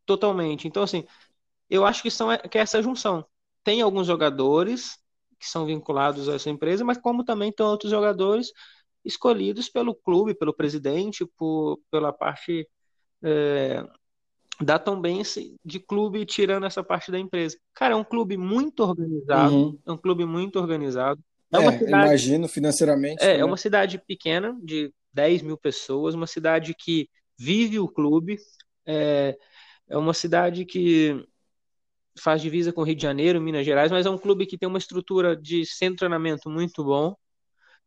[0.05, 0.67] totalmente.
[0.67, 1.05] Então, assim,
[1.69, 3.25] eu acho que, são, que é essa junção.
[3.63, 4.97] Tem alguns jogadores
[5.39, 8.51] que são vinculados a essa empresa, mas como também tem outros jogadores
[9.05, 12.67] escolhidos pelo clube, pelo presidente, por, pela parte
[13.23, 13.83] é,
[14.59, 17.57] da Tombense de clube tirando essa parte da empresa.
[17.73, 19.79] Cara, é um clube muito organizado, uhum.
[19.85, 21.21] é um clube muito organizado.
[21.53, 23.23] É, é cidade, imagino financeiramente.
[23.23, 28.37] É, é uma cidade pequena, de 10 mil pessoas, uma cidade que vive o clube,
[28.85, 29.37] é,
[29.87, 31.25] é uma cidade que
[32.17, 34.77] faz divisa com Rio de Janeiro, Minas Gerais, mas é um clube que tem uma
[34.77, 37.15] estrutura de centro treinamento muito bom,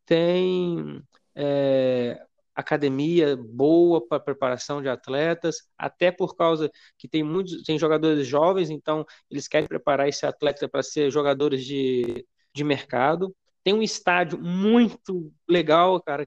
[0.06, 1.02] tem
[1.34, 2.20] é,
[2.54, 8.70] academia boa para preparação de atletas, até por causa que tem muitos tem jogadores jovens,
[8.70, 13.34] então eles querem preparar esse atleta para ser jogadores de, de mercado.
[13.62, 16.26] Tem um estádio muito legal, cara,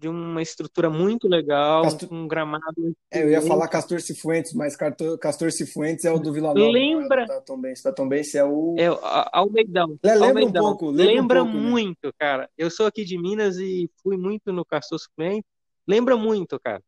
[0.00, 2.08] de uma estrutura muito legal, Castor...
[2.10, 2.96] um gramado.
[3.10, 6.70] É, eu ia falar Castor Cifuentes, mas Castor, Cifuentes é o do Vila Nova.
[6.70, 7.26] Lembra?
[7.26, 7.92] Da Tom Benz, da
[8.34, 8.76] é o.
[8.78, 8.86] É,
[9.32, 9.98] Almeidão.
[10.02, 10.64] É, lembra Almeidão.
[10.64, 10.90] um pouco.
[10.90, 11.70] Lembra, lembra um pouco, né?
[11.70, 12.12] muito, né?
[12.18, 12.50] cara.
[12.56, 15.50] Eu sou aqui de Minas e fui muito no Castor Cifuentes.
[15.86, 16.82] Lembra muito, cara.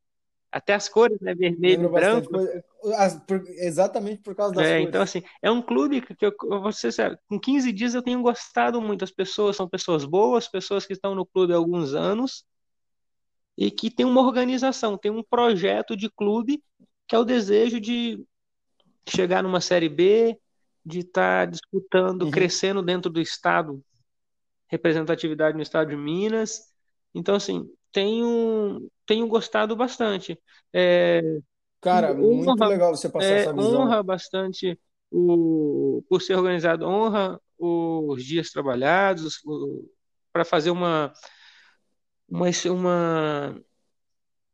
[0.51, 1.35] Até as cores, né?
[1.35, 2.31] Vermelho e branco.
[3.27, 4.89] Por, exatamente por causa das é, cores.
[4.89, 6.89] Então, assim, é um clube que eu, você
[7.29, 9.05] com 15 dias eu tenho gostado muito.
[9.05, 12.45] As pessoas são pessoas boas, pessoas que estão no clube há alguns anos
[13.57, 16.63] e que tem uma organização, tem um projeto de clube
[17.07, 18.25] que é o desejo de
[19.07, 20.39] chegar numa Série B,
[20.85, 22.31] de estar tá disputando, uhum.
[22.31, 23.83] crescendo dentro do estado,
[24.69, 26.63] representatividade no estado de Minas.
[27.15, 30.41] Então, assim, tenho, tenho gostado bastante.
[30.73, 31.21] É,
[31.81, 33.83] Cara, honra, muito legal você passar é, essa visão.
[33.83, 34.79] Honra bastante
[35.11, 39.41] o, por ser organizado, honra os dias trabalhados,
[40.33, 41.13] para fazer uma,
[42.33, 43.63] uma, uma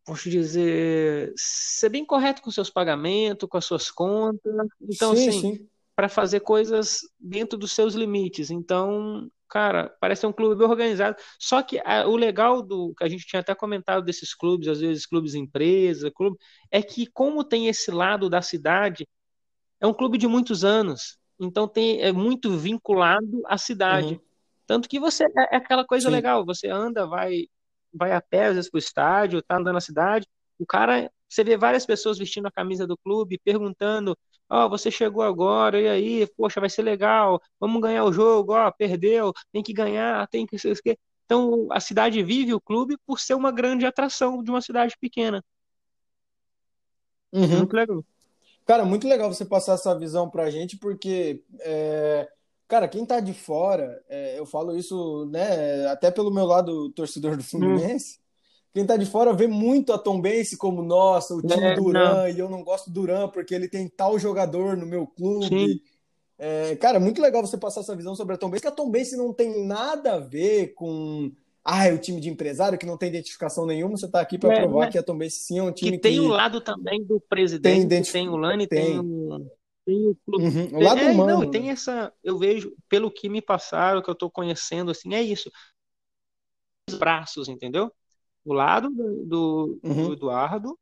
[0.04, 4.52] posso dizer, ser bem correto com seus pagamentos, com as suas contas.
[4.80, 8.50] Então, sim, assim, para fazer coisas dentro dos seus limites.
[8.50, 11.16] Então, cara, parece um clube bem organizado.
[11.38, 14.80] Só que a, o legal do que a gente tinha até comentado desses clubes, às
[14.80, 16.36] vezes clubes empresa, clube,
[16.70, 19.06] é que como tem esse lado da cidade,
[19.80, 21.18] é um clube de muitos anos.
[21.38, 24.14] Então tem é muito vinculado à cidade.
[24.14, 24.20] Uhum.
[24.66, 26.14] Tanto que você é, é aquela coisa Sim.
[26.14, 27.46] legal, você anda, vai
[27.92, 30.26] vai a pé às vezes para o estádio, tá andando na cidade,
[30.58, 34.16] o cara, você vê várias pessoas vestindo a camisa do clube, perguntando
[34.50, 36.26] Ó, oh, você chegou agora, e aí?
[36.34, 40.46] Poxa, vai ser legal, vamos ganhar o jogo, ó, oh, perdeu, tem que ganhar, tem
[40.46, 40.74] que ser.
[41.26, 45.44] Então, a cidade vive o clube por ser uma grande atração de uma cidade pequena.
[47.30, 47.58] Uhum.
[47.58, 48.02] Muito legal.
[48.64, 52.26] Cara, muito legal você passar essa visão pra gente, porque, é...
[52.68, 57.36] cara, quem tá de fora, é, eu falo isso, né, até pelo meu lado torcedor
[57.36, 58.18] do Fluminense,
[58.72, 62.28] quem tá de fora vê muito a Tombense como, nossa, o time é, Duran, não.
[62.28, 65.82] e eu não gosto do Duran porque ele tem tal jogador no meu clube.
[66.38, 69.32] É, cara, muito legal você passar essa visão sobre a Tombense, que a Tombense não
[69.32, 71.32] tem nada a ver com
[71.64, 74.54] ah, é o time de empresário que não tem identificação nenhuma, você está aqui para
[74.54, 74.90] é, provar é.
[74.90, 75.98] que a Tombense sim é um time que...
[75.98, 78.12] tem o lado também do presidente, tem, identif...
[78.12, 79.50] tem o Lani, tem, tem o...
[79.88, 80.44] Tem o, clube.
[80.44, 81.40] Uhum, o lado é, humano.
[81.40, 82.12] Não, tem essa.
[82.22, 85.50] Eu vejo, pelo que me passaram, que eu estou conhecendo, assim, é isso.
[86.90, 87.90] Os braços, entendeu?
[88.48, 90.06] o lado do, do, uhum.
[90.06, 90.78] do Eduardo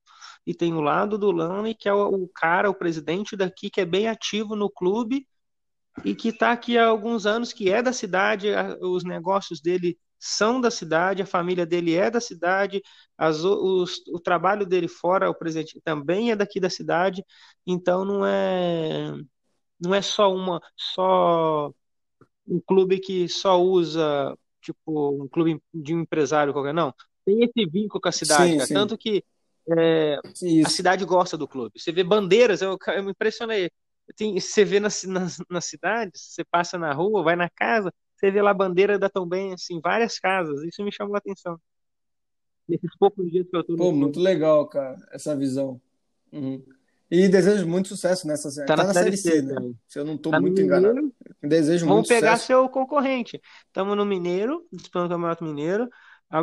[0.47, 3.81] e tem o lado do Lani, que é o, o, cara, o presidente daqui, que
[3.81, 5.27] é bem ativo no clube
[6.05, 8.49] e que está aqui há alguns anos, que é da cidade,
[8.81, 12.82] os negócios dele são da cidade, a família dele é da cidade,
[13.16, 17.24] as, os, o trabalho dele fora, o presidente também é daqui da cidade,
[17.66, 19.12] então não é
[19.80, 21.70] não é só uma só
[22.46, 26.94] um clube que só usa tipo um clube de um empresário qualquer não
[27.26, 28.74] tem esse vínculo com a cidade, sim, sim.
[28.74, 29.22] tanto que
[29.68, 30.20] é,
[30.64, 31.78] a cidade gosta do clube.
[31.78, 33.68] Você vê bandeiras, eu, eu me impressionei.
[34.16, 38.31] Tem, você vê na, na, na cidade, você passa na rua, vai na casa, você
[38.31, 40.62] vê lá a bandeira da Tombem, assim, várias casas.
[40.62, 41.61] Isso me chamou a atenção.
[42.68, 43.76] Nesses poucos dias que eu tô.
[43.76, 45.81] Pô, muito legal, cara, essa visão.
[46.33, 46.64] Uhum.
[47.09, 48.66] E desejo muito sucesso nessa série.
[48.66, 49.55] Tá, tá na, série C, né?
[49.87, 51.12] Se eu não tô tá muito enganado.
[51.40, 53.40] Desejo Vamos muito pegar seu concorrente.
[53.66, 55.88] Estamos no Mineiro, disputando o Campeonato Mineiro.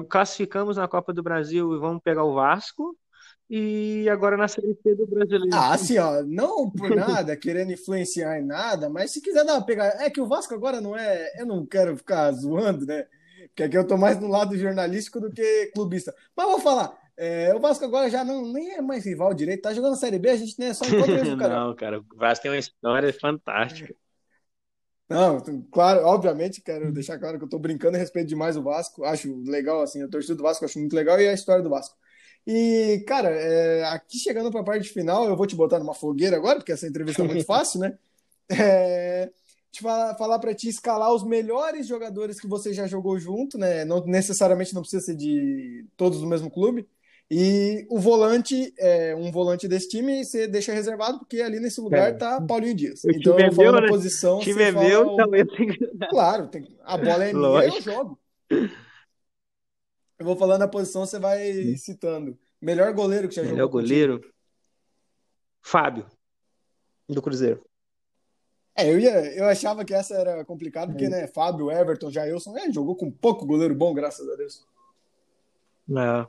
[0.10, 2.98] Classificamos na Copa do Brasil e vamos pegar o Vasco.
[3.50, 5.50] E agora na Série C do Brasileiro.
[5.54, 9.66] Ah, assim, ó, não por nada, querendo influenciar em nada, mas se quiser dar uma
[9.66, 10.04] pegada.
[10.04, 11.32] É que o Vasco agora não é.
[11.40, 13.06] Eu não quero ficar zoando, né?
[13.48, 16.16] Porque aqui eu tô mais no lado jornalístico do que clubista.
[16.36, 19.74] Mas vou falar, é, o Vasco agora já não, nem é mais rival direito, tá
[19.74, 21.60] jogando a Série B, a gente nem é só encontra mesmo, cara.
[21.60, 23.94] Não, cara, o Vasco tem uma história fantástica.
[25.08, 25.40] Não,
[25.72, 29.04] claro, obviamente, quero deixar claro que eu tô brincando a respeito demais do Vasco.
[29.04, 31.96] Acho legal, assim, a torcida do Vasco acho muito legal e a história do Vasco.
[32.46, 36.36] E, cara, é, aqui chegando para a parte final, eu vou te botar numa fogueira
[36.36, 37.98] agora, porque essa entrevista é muito fácil, né?
[38.50, 39.32] É,
[39.72, 43.86] te falar, falar para ti escalar os melhores jogadores que você já jogou junto, né?
[43.86, 46.88] Não necessariamente não precisa ser de todos do mesmo clube,
[47.36, 52.10] e o volante, é, um volante desse time, você deixa reservado, porque ali nesse lugar
[52.10, 52.14] é.
[52.14, 53.04] tá Paulinho Dias.
[53.04, 53.88] O então, eu vou falar né?
[53.88, 54.38] posição.
[54.38, 55.88] O time é meu, então eu tenho que...
[56.10, 56.68] Claro, tem...
[56.84, 58.20] a bola é minha eu jogo.
[60.24, 62.40] Eu vou falando a posição, você vai citando.
[62.62, 63.82] Melhor goleiro que já Melhor jogou.
[63.82, 64.34] Melhor goleiro?
[65.62, 66.06] Fábio,
[67.10, 67.62] do Cruzeiro.
[68.74, 71.10] É, eu, ia, eu achava que essa era complicada, porque, é.
[71.10, 74.66] né, Fábio, Everton, Jailson, é, jogou com pouco goleiro bom, graças a Deus.
[75.86, 76.22] Não.
[76.22, 76.28] É.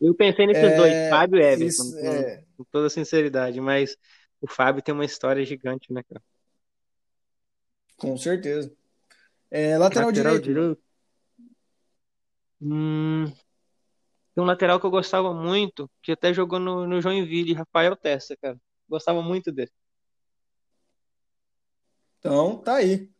[0.00, 2.44] Eu pensei nesses é, dois, Fábio e Everton, isso, com, é...
[2.56, 3.94] com, toda sinceridade, mas
[4.40, 6.22] o Fábio tem uma história gigante, né, cara?
[7.98, 8.72] Com certeza.
[9.50, 10.44] É, lateral, lateral direito.
[10.44, 10.91] direito.
[12.62, 13.26] Hum,
[14.34, 18.36] tem um lateral que eu gostava muito, que até jogou no, no Joinville, Rafael Tessa,
[18.36, 18.58] cara.
[18.88, 19.70] Gostava muito dele.
[22.18, 23.10] Então, tá aí.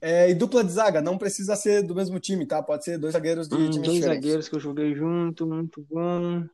[0.00, 2.62] É, e dupla de zaga, não precisa ser do mesmo time, tá?
[2.62, 4.26] Pode ser dois zagueiros de hum, times dois diferentes.
[4.26, 6.46] zagueiros que eu joguei junto, muito bom.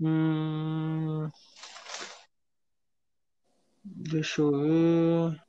[0.00, 1.30] Hum...
[3.84, 5.40] Deixa eu ver.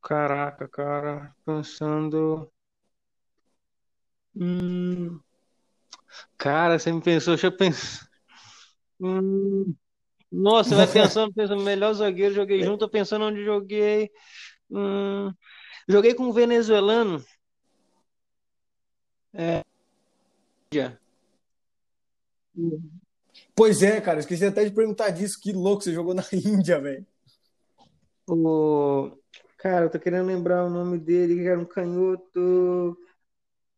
[0.00, 2.48] Caraca, cara, pensando.
[4.36, 5.20] Hum...
[6.36, 8.08] Cara, você me pensou, deixa eu pensar.
[9.00, 9.74] Hum...
[10.34, 14.10] Nossa, vai pensando, pensando, melhor zagueiro, joguei junto, tô pensando onde joguei.
[14.68, 15.32] Hum,
[15.88, 17.24] joguei com um venezuelano.
[19.32, 19.62] É.
[23.54, 25.40] Pois é, cara, esqueci até de perguntar disso.
[25.40, 27.06] Que louco, você jogou na Índia, velho.
[28.26, 29.12] O...
[29.58, 32.98] Cara, eu tô querendo lembrar o nome dele, que era um canhoto.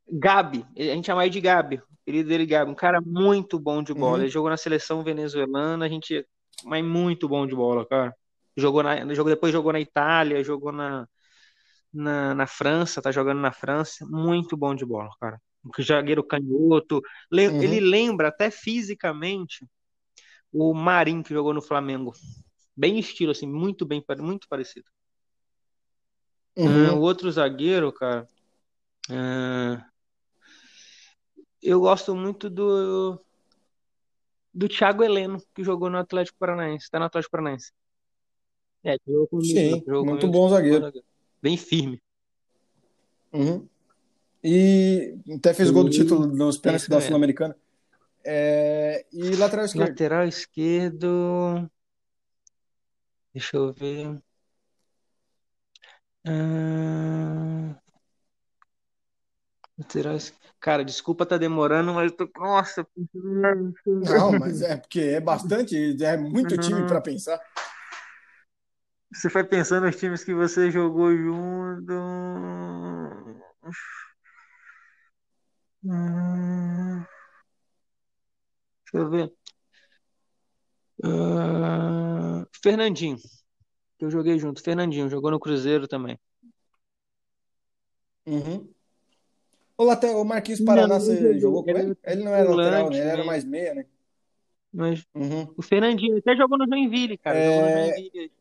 [0.09, 3.93] Gabi, a gente chama ele de Gabi, ele dele Gabi, um cara muito bom de
[3.93, 4.19] bola.
[4.19, 4.23] Uhum.
[4.23, 6.25] Ele jogou na seleção venezuelana, a gente,
[6.65, 8.15] mas muito bom de bola, cara.
[8.57, 11.07] Jogou na, jogou, depois jogou na Itália, jogou na,
[11.93, 15.41] na, na França, tá jogando na França, muito bom de bola, cara.
[15.65, 17.63] Um zagueiro canhoto, Le- Uhum.
[17.63, 19.67] ele lembra até fisicamente
[20.53, 22.13] o Marinho que jogou no Flamengo.
[22.77, 24.87] Bem estilo, assim, muito bem, muito parecido.
[26.57, 26.97] Uhum.
[26.97, 28.27] o outro zagueiro, cara,
[29.11, 29.85] ah,
[31.69, 33.21] eu gosto muito do
[34.53, 37.73] do Thiago Heleno, que jogou no Atlético Paranaense, tá no Atlético Paranaense.
[38.83, 40.93] É, jogou comigo, Sim, jogou muito comigo, bom zagueiro.
[41.43, 42.01] Bem firme.
[43.33, 43.69] Uhum.
[44.43, 47.09] E até fez gol do título nos pênaltis isso da mesmo.
[47.09, 47.57] Sul-Americana.
[48.25, 49.89] É, E lateral esquerdo.
[49.89, 51.71] Lateral esquerdo.
[53.35, 54.19] Deixa eu ver.
[56.25, 57.79] Ah,
[60.59, 62.31] Cara, desculpa tá demorando, mas eu tô.
[62.41, 67.41] Nossa, Não, mas é porque é bastante, é muito time para pensar.
[69.13, 71.93] você vai pensando nos times que você jogou junto.
[78.85, 79.33] Deixa eu ver.
[81.05, 83.19] Ah, Fernandinho,
[83.99, 84.63] que eu joguei junto.
[84.63, 86.19] Fernandinho, jogou no Cruzeiro também.
[88.27, 88.76] Uhum.
[89.79, 91.39] O, lateral, o Marquinhos Não, Paraná, eu você joguei.
[91.39, 91.93] jogou com Ele ele?
[91.93, 93.01] era Ele não era lateral, né?
[93.01, 93.25] Ele era mesmo.
[93.25, 93.87] mais meia, né?
[94.73, 95.57] Mas Uhum.
[95.57, 97.43] o Fernandinho até jogou no Joinville, cara.
[97.43, 98.33] Jogou no É, Joinville.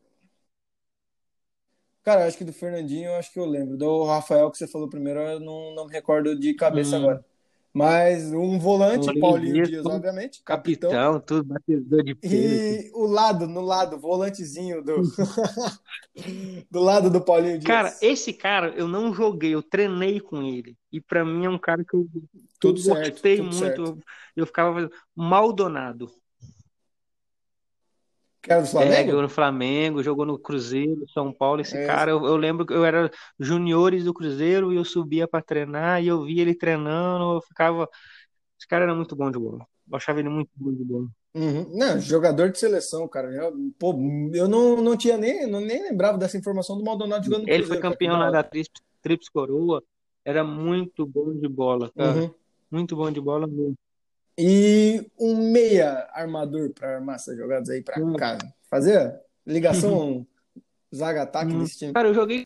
[2.02, 3.76] Cara, acho que do Fernandinho, eu acho que eu lembro.
[3.76, 7.24] Do Rafael que você falou primeiro, eu não, não me recordo de cabeça Hum, agora.
[7.76, 10.90] Mas um volante, Paulinho Dias, Paulinho obviamente, capitão.
[10.90, 12.86] capitão, tudo, batedor de pênalti.
[12.86, 15.02] E o lado, no lado, volantezinho do,
[16.70, 18.02] do lado do Paulinho Cara, Dias.
[18.02, 20.76] esse cara eu não joguei, eu treinei com ele.
[20.90, 22.08] E pra mim é um cara que eu,
[22.58, 23.58] Tudo certo, gostei tudo muito.
[23.58, 23.82] certo.
[23.82, 23.98] Eu,
[24.36, 26.10] eu ficava Maldonado.
[28.46, 29.10] Que era do É, Flamengo?
[29.10, 31.60] jogou no Flamengo, jogou no Cruzeiro, São Paulo.
[31.62, 35.26] Esse É, cara, eu, eu lembro que eu era juniores do Cruzeiro e eu subia
[35.26, 37.88] pra treinar e eu via ele treinando, eu ficava.
[38.58, 39.66] Esse cara era muito bom de bola.
[39.90, 41.08] Eu achava ele muito bom de bola.
[41.34, 41.76] uhum.
[41.76, 43.30] Não, jogador de seleção, cara.
[43.32, 43.94] Eu, pô,
[44.34, 47.62] eu não, não tinha nem, não, nem lembrava dessa informação do Maldonado jogando no Ele
[47.64, 47.82] foi Cruzeiro.
[47.88, 48.42] Que campeão lá da
[49.02, 49.82] Tríplice Coroa.
[50.24, 52.22] Era muito bom de bola, cara.
[52.22, 52.34] Uhum.
[52.70, 53.76] Muito bom de bola mesmo.
[54.38, 58.14] E um meia armador para armar essas jogadas aí pra Hum.
[58.16, 58.52] casa.
[58.68, 60.26] Fazer ligação
[60.94, 61.60] zaga-ataque Hum.
[61.62, 61.92] desse time.
[61.92, 62.44] Cara, eu joguei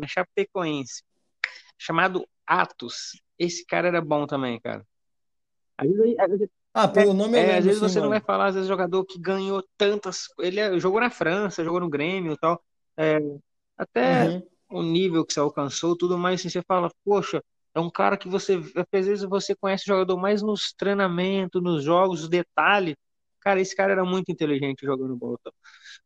[0.00, 1.02] na Chapecoense,
[1.76, 3.20] chamado Atos.
[3.38, 4.84] Esse cara era bom também, cara.
[5.76, 8.54] Às vezes, às vezes- Ah, pelo nome é, às vezes você não vai falar, às
[8.54, 10.28] vezes, jogador que ganhou tantas.
[10.38, 12.62] Ele é- jogou na França, jogou no Grêmio e tal.
[12.96, 13.18] É,
[13.76, 14.42] até Uhum.
[14.70, 17.42] o nível que você alcançou, tudo mais, assim, você fala, poxa,
[17.78, 18.60] é um cara que você,
[18.92, 22.96] às vezes você conhece o jogador mais nos treinamentos, nos jogos, os detalhes.
[23.40, 25.38] Cara, esse cara era muito inteligente jogando bola.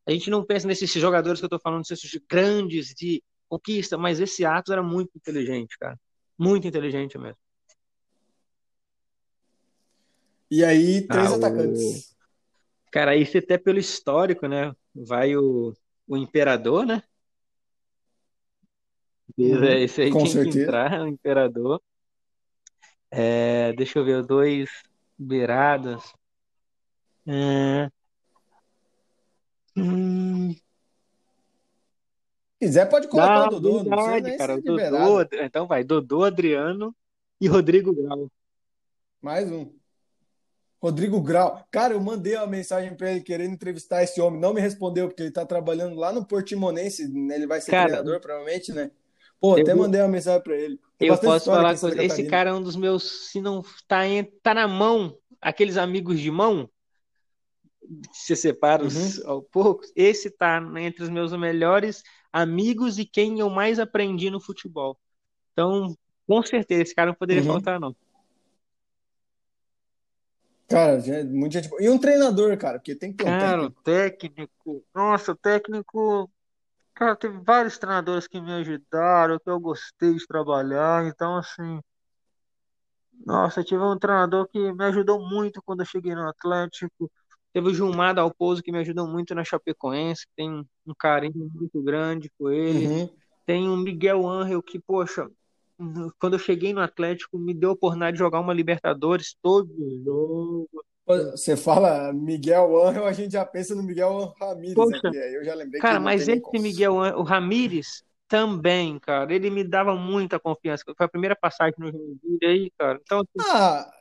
[0.07, 4.21] A gente não pensa nesses jogadores que eu tô falando, esses grandes de conquista, mas
[4.21, 5.99] esse Atos era muito inteligente, cara.
[6.39, 7.39] Muito inteligente mesmo.
[10.51, 11.35] E aí, três Ah, o...
[11.37, 12.15] atacantes.
[12.91, 14.75] Cara, isso até pelo histórico, né?
[14.95, 15.73] Vai o,
[16.07, 17.03] o Imperador, né?
[19.39, 19.65] Uhum.
[19.65, 20.63] Esse aí Com tinha que certeza.
[20.63, 21.81] entrar, o Imperador.
[23.11, 24.71] É, deixa eu ver, dois
[25.19, 26.03] beiradas.
[27.27, 27.91] É,
[29.77, 30.55] hum,
[32.63, 33.83] Se quiser, pode colocar o Dodô.
[33.85, 34.61] Não verdade, nem cara.
[34.61, 36.95] Dodô, então vai, Dodô, Adriano
[37.41, 38.31] e Rodrigo Grau.
[39.21, 39.73] Mais um.
[40.81, 41.65] Rodrigo Grau.
[41.71, 44.41] Cara, eu mandei uma mensagem pra ele querendo entrevistar esse homem.
[44.41, 47.07] Não me respondeu, porque ele tá trabalhando lá no Portimonense.
[47.09, 47.37] né?
[47.37, 48.91] Ele vai ser Cara, treinador, provavelmente, né?
[49.43, 50.79] Pô, eu até vou, mandei uma mensagem pra ele.
[50.97, 52.01] Tem eu posso falar coisa.
[52.01, 56.21] Esse cara é um dos meus, se não tá, em, tá na mão, aqueles amigos
[56.21, 56.71] de mão,
[58.13, 59.29] se separa os Uhum.
[59.29, 64.41] ao poucos, esse tá entre os meus melhores amigos e quem eu mais aprendi no
[64.41, 64.97] futebol.
[65.53, 65.93] Então,
[66.25, 67.49] com certeza, esse cara não poderia Uhum.
[67.49, 67.97] faltar, não.
[70.69, 71.75] Cara, já- muita gente.
[71.83, 73.83] E um treinador, cara, porque tem que ter um Cara, técnico.
[73.83, 76.31] técnico, nossa, o técnico,
[77.03, 81.81] cara, teve vários treinadores que me ajudaram, que eu gostei de trabalhar, então, assim,
[83.27, 87.11] nossa, eu tive um treinador que me ajudou muito quando eu cheguei no Atlético.
[87.53, 91.83] Teve o Gilmar Dalpozo, que me ajudou muito na Chapecoense, que tem um carinho muito
[91.83, 92.87] grande com ele.
[92.87, 93.11] Uhum.
[93.45, 95.29] Tem o Miguel Ángel, que, poxa,
[96.21, 99.69] quando eu cheguei no Atlético, me deu a oportunidade de jogar uma Libertadores todo
[100.05, 100.42] jogo.
[101.33, 105.15] Você fala Miguel Ángel, a gente já pensa no Miguel Ramírez Poxa, aqui.
[105.17, 106.43] Eu já lembrei cara, mas esse.
[106.61, 109.33] Miguel o Ramírez, Também, cara.
[109.35, 110.85] Ele me dava muita confiança.
[110.97, 112.99] Foi a primeira passagem no Joinville aí, cara.
[113.03, 113.93] Então, assim, Ah,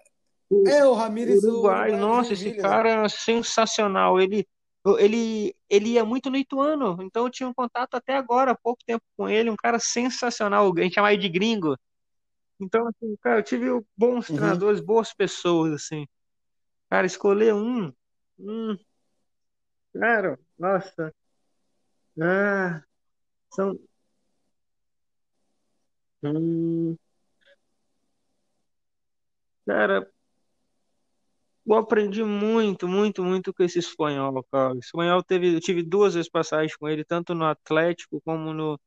[0.65, 2.53] é o Ramires, o Uruguai, Uruguai do nossa, esse né?
[2.53, 4.19] cara é sensacional.
[4.19, 4.47] Ele,
[4.99, 8.83] ele, ele ia muito no Ituano, então eu tinha um contato até agora, há pouco
[8.85, 10.71] tempo com ele, um cara sensacional.
[10.77, 11.77] A gente chamava ele de gringo.
[12.59, 14.35] Então, assim, cara, eu tive bons Uhum.
[14.35, 16.05] treinadores, boas pessoas, assim.
[16.91, 17.91] Cara, escolher um,
[18.39, 18.77] um,
[19.93, 21.13] cara, nossa,
[22.21, 22.83] ah,
[23.53, 23.79] são,
[26.21, 26.97] hum,
[29.65, 30.11] cara,
[31.65, 34.73] eu aprendi muito, muito, muito com esse espanhol, cara.
[34.73, 38.79] O espanhol teve, eu tive duas vezes passagem com ele, tanto no Atlético como no,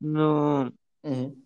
[0.00, 0.72] no,
[1.04, 1.36] Uhum.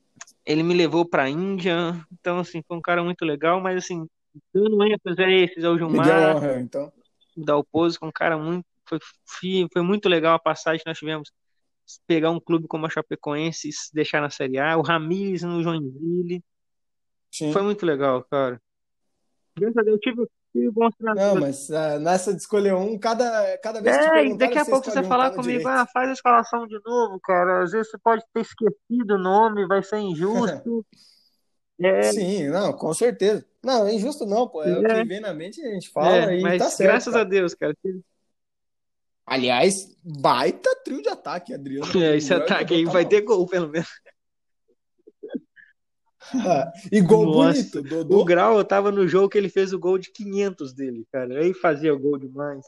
[0.44, 1.76] ele me levou pra Índia,
[2.12, 4.06] então, assim, foi um cara muito legal, mas, assim,
[4.52, 6.92] dando ênfase a esses, ao Miguel Gilmar, Angel, então.
[7.36, 8.98] da com um cara muito, foi,
[9.72, 11.30] foi muito legal a passagem que nós tivemos.
[12.06, 15.62] pegar um clube como a Chapecoense e se deixar na Série A, o Ramires no
[15.62, 16.42] Joinville.
[17.38, 17.62] Foi Sim.
[17.62, 18.60] muito legal, cara.
[19.58, 21.40] Graças a Deus, eu tive, tive bons Não, treinadores.
[21.40, 24.70] mas ah, nessa de escolher um, cada, cada vez que É, e daqui a você
[24.70, 25.68] pouco você um, tá falar no comigo, direito.
[25.68, 27.62] ah, faz a escalação de novo, cara.
[27.62, 30.84] Às vezes você pode ter esquecido o nome, vai ser injusto.
[31.78, 33.44] É, Sim, não, com certeza.
[33.62, 34.62] Não, é injusto não, pô.
[34.62, 36.88] É o que vem na mente a gente é, fala é, e tá mas certo,
[36.88, 37.28] graças a cara.
[37.28, 37.74] Deus, cara.
[39.26, 43.68] Aliás, baita trio de ataque, Adriano, É, esse ataque aí tá vai ter gol, pelo
[43.68, 43.88] menos.
[46.90, 48.24] E gol Nossa, bonito, o Dodô.
[48.24, 51.40] Grau tava no jogo que ele fez o gol de 500 dele, cara.
[51.40, 52.66] Aí fazia gol demais.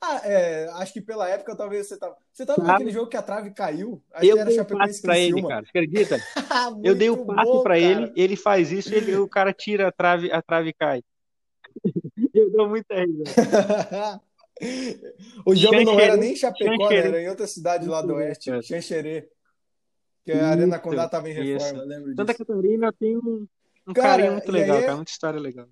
[0.00, 2.16] Ah, é, acho que pela época talvez você tava.
[2.32, 2.72] Você tava Tava.
[2.72, 4.00] naquele jogo que a trave caiu?
[4.20, 5.64] Que Eu era dei o passe pra ele, cara.
[5.64, 6.16] Você acredita?
[6.84, 8.12] Eu dei o passe pra ele, cara.
[8.14, 11.02] ele faz isso, ele, o cara tira a trave, a trave cai.
[12.32, 14.22] Eu dou muita risada.
[15.44, 16.78] O jogo não era nem em Chapecó, né?
[16.78, 17.08] Xanxerê.
[17.08, 18.50] Era em outra cidade lá do oeste.
[18.62, 19.28] Xanxerê,
[20.24, 21.88] que a Arena Condá tava em reforma, isso.
[21.88, 22.44] lembro Santa disso.
[22.44, 23.46] Catarina tem um,
[23.86, 25.68] um carinho Cara, muito e aí legal, cara, é muita história legal.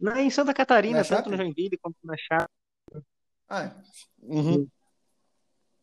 [0.00, 1.36] Não, em Santa na Catarina, tanto no?
[1.36, 2.50] Joinville como na Chape.
[3.48, 3.72] Ah,
[4.22, 4.68] uhum.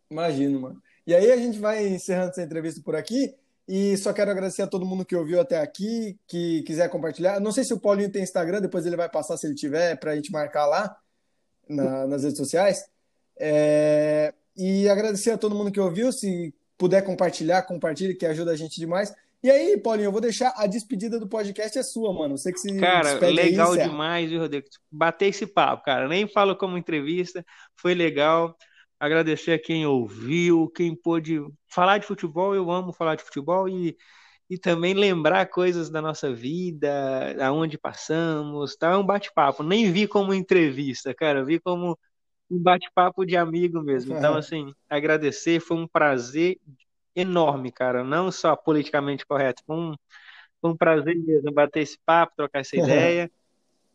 [0.09, 0.81] Imagino, mano.
[1.05, 3.35] E aí a gente vai encerrando essa entrevista por aqui.
[3.67, 7.39] E só quero agradecer a todo mundo que ouviu até aqui, que quiser compartilhar.
[7.39, 10.15] Não sei se o Paulinho tem Instagram, depois ele vai passar se ele tiver, pra
[10.15, 10.95] gente marcar lá
[11.67, 12.85] na- nas redes sociais.
[13.37, 16.13] É, E agradecer a todo mundo que ouviu.
[16.13, 19.13] Se puder compartilhar, compartilhe, que ajuda a gente demais.
[19.45, 22.35] E aí, Paulinho, eu vou deixar a despedida do podcast é sua, mano.
[22.35, 23.91] Você que se Cara, aí legal encerra.
[23.91, 24.65] demais, viu, Rodrigo?
[24.91, 26.07] Bater esse papo, cara.
[26.07, 28.57] Nem falo como entrevista, foi legal.
[28.99, 32.55] Agradecer a quem ouviu, quem pôde falar de futebol.
[32.55, 33.95] Eu amo falar de futebol e,
[34.49, 36.89] e também lembrar coisas da nossa vida,
[37.39, 38.93] aonde passamos, tá?
[38.93, 39.61] É um bate-papo.
[39.61, 41.45] Nem vi como entrevista, cara.
[41.45, 41.95] Vi como
[42.49, 44.17] um bate-papo de amigo mesmo.
[44.17, 46.57] Então, assim, agradecer, foi um prazer
[47.15, 48.03] enorme, cara.
[48.03, 49.95] Não só politicamente correto, foi um,
[50.61, 53.31] foi um prazer mesmo bater esse papo, trocar essa ideia.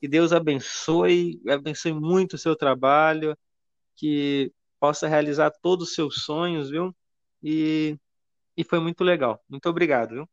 [0.00, 3.36] Que Deus abençoe, abençoe muito o seu trabalho,
[3.94, 6.94] que possa realizar todos os seus sonhos, viu?
[7.42, 7.98] E,
[8.56, 9.42] e foi muito legal.
[9.48, 10.28] Muito obrigado, viu?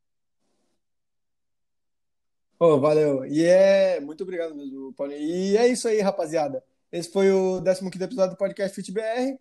[2.60, 3.26] Ô, valeu.
[3.26, 4.00] E é.
[4.00, 5.20] Muito obrigado mesmo, Paulinho.
[5.20, 6.64] E é isso aí, rapaziada.
[6.92, 9.36] Esse foi o 15 episódio do podcast FitBR.